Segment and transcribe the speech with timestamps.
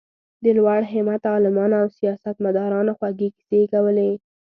[0.43, 4.09] د لوړ همته عالمانو او سیاست مدارانو خوږې کیسې یې کولې.